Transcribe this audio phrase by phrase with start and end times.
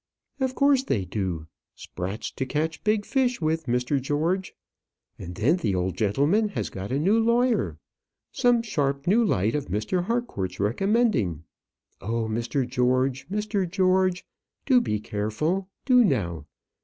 [0.39, 1.45] "Of course they do;
[1.75, 4.01] sprats to catch big fish with, Mr.
[4.01, 4.55] George.
[5.19, 7.77] And then the old gentleman has got a new lawyer;
[8.31, 10.05] some sharp new light of Mr.
[10.05, 11.43] Harcourt's recommending.
[12.01, 12.67] Oh, Mr.
[12.67, 13.69] George, Mr.
[13.69, 14.25] George!
[14.65, 16.47] do be careful, do now!